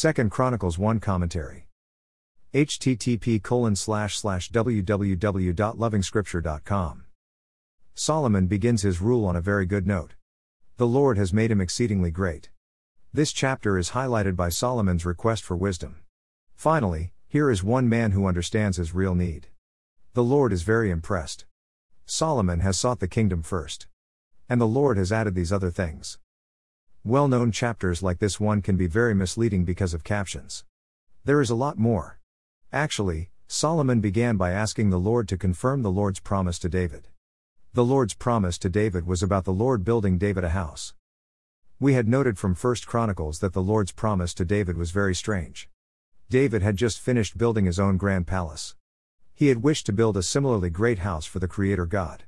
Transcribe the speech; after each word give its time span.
2 0.00 0.12
Chronicles 0.30 0.78
1 0.78 0.98
Commentary. 0.98 1.66
http 2.54 3.42
colon 3.42 3.76
slash 3.76 4.16
slash 4.16 4.50
www.lovingscripture.com. 4.50 7.04
Solomon 7.94 8.46
begins 8.46 8.80
his 8.80 9.02
rule 9.02 9.26
on 9.26 9.36
a 9.36 9.42
very 9.42 9.66
good 9.66 9.86
note. 9.86 10.14
The 10.78 10.86
Lord 10.86 11.18
has 11.18 11.34
made 11.34 11.50
him 11.50 11.60
exceedingly 11.60 12.10
great. 12.10 12.48
This 13.12 13.30
chapter 13.30 13.76
is 13.76 13.90
highlighted 13.90 14.36
by 14.36 14.48
Solomon's 14.48 15.04
request 15.04 15.44
for 15.44 15.54
wisdom. 15.54 15.96
Finally, 16.56 17.12
here 17.28 17.50
is 17.50 17.62
one 17.62 17.86
man 17.86 18.12
who 18.12 18.24
understands 18.24 18.78
his 18.78 18.94
real 18.94 19.14
need. 19.14 19.48
The 20.14 20.24
Lord 20.24 20.54
is 20.54 20.62
very 20.62 20.90
impressed. 20.90 21.44
Solomon 22.06 22.60
has 22.60 22.78
sought 22.78 23.00
the 23.00 23.06
kingdom 23.06 23.42
first. 23.42 23.86
And 24.48 24.62
the 24.62 24.66
Lord 24.66 24.96
has 24.96 25.12
added 25.12 25.34
these 25.34 25.52
other 25.52 25.70
things. 25.70 26.18
Well 27.02 27.28
known 27.28 27.50
chapters 27.50 28.02
like 28.02 28.18
this 28.18 28.38
one 28.38 28.60
can 28.60 28.76
be 28.76 28.86
very 28.86 29.14
misleading 29.14 29.64
because 29.64 29.94
of 29.94 30.04
captions. 30.04 30.66
There 31.24 31.40
is 31.40 31.48
a 31.48 31.54
lot 31.54 31.78
more. 31.78 32.20
Actually, 32.74 33.30
Solomon 33.48 34.02
began 34.02 34.36
by 34.36 34.50
asking 34.50 34.90
the 34.90 34.98
Lord 34.98 35.26
to 35.28 35.38
confirm 35.38 35.80
the 35.80 35.90
Lord's 35.90 36.20
promise 36.20 36.58
to 36.58 36.68
David. 36.68 37.08
The 37.72 37.86
Lord's 37.86 38.12
promise 38.12 38.58
to 38.58 38.68
David 38.68 39.06
was 39.06 39.22
about 39.22 39.46
the 39.46 39.52
Lord 39.52 39.82
building 39.82 40.18
David 40.18 40.44
a 40.44 40.50
house. 40.50 40.92
We 41.78 41.94
had 41.94 42.06
noted 42.06 42.36
from 42.36 42.54
1 42.54 42.74
Chronicles 42.84 43.38
that 43.38 43.54
the 43.54 43.62
Lord's 43.62 43.92
promise 43.92 44.34
to 44.34 44.44
David 44.44 44.76
was 44.76 44.90
very 44.90 45.14
strange. 45.14 45.70
David 46.28 46.60
had 46.60 46.76
just 46.76 47.00
finished 47.00 47.38
building 47.38 47.64
his 47.64 47.80
own 47.80 47.96
grand 47.96 48.26
palace. 48.26 48.76
He 49.32 49.46
had 49.46 49.62
wished 49.62 49.86
to 49.86 49.94
build 49.94 50.18
a 50.18 50.22
similarly 50.22 50.68
great 50.68 50.98
house 50.98 51.24
for 51.24 51.38
the 51.38 51.48
Creator 51.48 51.86
God. 51.86 52.24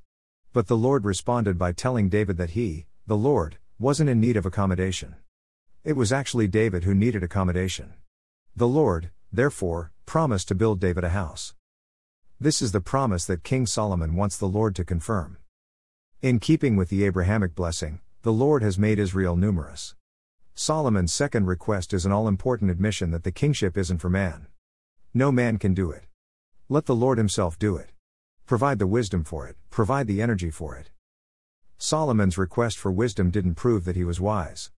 But 0.55 0.69
the 0.69 0.79
Lord 0.79 1.05
responded 1.05 1.59
by 1.59 1.73
telling 1.73 2.09
David 2.09 2.39
that 2.39 2.51
he, 2.51 2.87
the 3.07 3.19
Lord, 3.19 3.59
wasn't 3.83 4.09
in 4.09 4.21
need 4.21 4.37
of 4.37 4.47
accommodation. 4.47 5.17
It 5.83 5.95
was 5.95 6.13
actually 6.13 6.47
David 6.47 6.85
who 6.85 6.95
needed 6.95 7.25
accommodation. 7.25 7.95
The 8.55 8.69
Lord, 8.69 9.11
therefore, 9.33 9.91
promised 10.07 10.47
to 10.49 10.55
build 10.55 10.79
David 10.79 11.03
a 11.03 11.09
house. 11.09 11.53
This 12.39 12.63
is 12.63 12.71
the 12.71 12.81
promise 12.81 13.25
that 13.25 13.43
King 13.43 13.67
Solomon 13.67 14.15
wants 14.15 14.39
the 14.39 14.47
Lord 14.47 14.77
to 14.77 14.85
confirm. 14.85 15.39
In 16.21 16.39
keeping 16.39 16.77
with 16.77 16.91
the 16.91 17.03
Abrahamic 17.03 17.57
blessing, 17.57 17.99
the 18.23 18.33
Lord 18.33 18.63
has 18.63 18.79
made 18.79 19.01
Israel 19.01 19.35
numerous. 19.35 19.97
Solomon's 20.55 21.13
second 21.13 21.47
request 21.47 21.93
is 21.93 22.07
an 22.07 22.13
all 22.13 22.29
important 22.29 22.71
admission 22.71 23.11
that 23.11 23.25
the 23.25 23.33
kingship 23.33 23.77
isn't 23.77 23.99
for 23.99 24.09
man. 24.09 24.47
No 25.13 25.33
man 25.33 25.59
can 25.59 25.75
do 25.75 25.91
it. 25.91 26.05
Let 26.69 26.87
the 26.87 26.95
Lord 26.95 27.19
Himself 27.19 27.59
do 27.59 27.75
it. 27.75 27.91
Provide 28.47 28.79
the 28.79 28.87
wisdom 28.87 29.25
for 29.25 29.49
it, 29.49 29.57
provide 29.71 30.07
the 30.07 30.23
energy 30.23 30.51
for 30.53 30.77
it. 30.77 30.92
Solomon's 31.85 32.39
request 32.39 32.79
for 32.79 32.93
wisdom 32.93 33.33
didn't 33.33 33.57
prove 33.57 33.85
that 33.87 33.97
he 33.97 34.05
was 34.05 34.21
wise. 34.21 34.71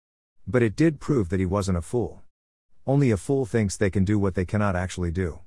But 0.48 0.64
it 0.64 0.74
did 0.74 1.02
prove 1.02 1.28
that 1.28 1.40
he 1.42 1.46
wasn't 1.46 1.78
a 1.78 1.82
fool. 1.82 2.22
Only 2.88 3.12
a 3.12 3.18
fool 3.18 3.46
thinks 3.46 3.76
they 3.76 3.90
can 3.90 4.06
do 4.06 4.18
what 4.18 4.36
they 4.36 4.46
cannot 4.46 4.78
actually 4.78 5.12
do. 5.12 5.40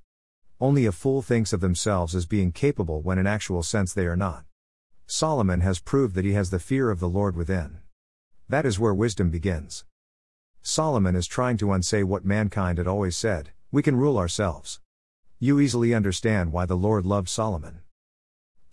Only 0.60 0.84
a 0.84 0.92
fool 0.92 1.22
thinks 1.22 1.54
of 1.54 1.60
themselves 1.60 2.14
as 2.14 2.26
being 2.26 2.52
capable 2.52 3.00
when 3.00 3.16
in 3.16 3.26
actual 3.26 3.62
sense 3.62 3.94
they 3.94 4.04
are 4.04 4.18
not. 4.18 4.44
Solomon 5.06 5.62
has 5.62 5.78
proved 5.78 6.14
that 6.14 6.26
he 6.26 6.34
has 6.34 6.50
the 6.50 6.58
fear 6.58 6.90
of 6.90 7.00
the 7.00 7.08
Lord 7.08 7.34
within. 7.34 7.78
That 8.50 8.66
is 8.66 8.78
where 8.78 8.92
wisdom 8.92 9.30
begins. 9.30 9.86
Solomon 10.60 11.16
is 11.16 11.26
trying 11.26 11.56
to 11.56 11.72
unsay 11.72 12.02
what 12.02 12.22
mankind 12.22 12.76
had 12.76 12.86
always 12.86 13.16
said 13.16 13.52
we 13.70 13.82
can 13.82 13.96
rule 13.96 14.18
ourselves. 14.18 14.80
You 15.38 15.58
easily 15.58 15.94
understand 15.94 16.52
why 16.52 16.66
the 16.66 16.76
Lord 16.76 17.06
loved 17.06 17.30
Solomon. 17.30 17.80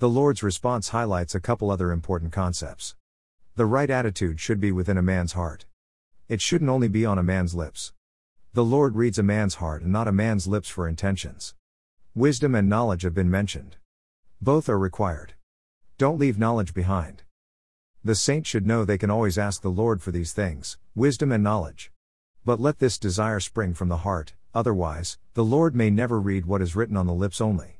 The 0.04 0.10
Lord's 0.10 0.44
response 0.44 0.90
highlights 0.90 1.34
a 1.34 1.40
couple 1.40 1.72
other 1.72 1.90
important 1.90 2.34
concepts. 2.34 2.98
The 3.56 3.66
right 3.66 3.90
attitude 3.90 4.38
should 4.38 4.60
be 4.60 4.70
within 4.70 4.98
a 4.98 5.02
man's 5.02 5.32
heart. 5.32 5.66
It 6.28 6.42
shouldn't 6.42 6.70
only 6.70 6.90
be 6.90 7.06
on 7.06 7.18
a 7.18 7.24
man's 7.24 7.56
lips. 7.56 7.94
The 8.52 8.66
Lord 8.66 8.98
reads 8.98 9.18
a 9.18 9.24
man's 9.24 9.56
heart 9.56 9.82
and 9.82 9.94
not 9.94 10.10
a 10.10 10.12
man's 10.12 10.46
lips 10.46 10.68
for 10.68 10.90
intentions. 10.90 11.56
Wisdom 12.14 12.54
and 12.54 12.68
knowledge 12.68 13.04
have 13.04 13.14
been 13.14 13.32
mentioned. 13.32 13.78
Both 14.42 14.68
are 14.68 14.78
required. 14.78 15.36
Don't 15.98 16.20
leave 16.20 16.38
knowledge 16.38 16.74
behind. 16.74 17.24
The 18.04 18.14
saint 18.14 18.46
should 18.46 18.68
know 18.68 18.84
they 18.84 18.98
can 18.98 19.10
always 19.10 19.38
ask 19.38 19.62
the 19.62 19.70
Lord 19.70 20.02
for 20.02 20.12
these 20.12 20.34
things 20.34 20.78
wisdom 20.94 21.32
and 21.32 21.42
knowledge. 21.42 21.94
But 22.44 22.60
let 22.60 22.80
this 22.80 23.00
desire 23.00 23.40
spring 23.40 23.74
from 23.74 23.88
the 23.88 24.04
heart, 24.04 24.34
otherwise, 24.54 25.18
the 25.34 25.46
Lord 25.46 25.78
may 25.78 25.90
never 25.90 26.20
read 26.20 26.46
what 26.46 26.62
is 26.62 26.76
written 26.76 26.98
on 26.98 27.08
the 27.08 27.14
lips 27.14 27.40
only. 27.40 27.80